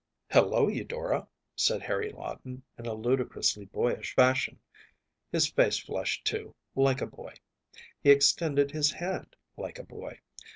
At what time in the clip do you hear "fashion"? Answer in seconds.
4.15-4.59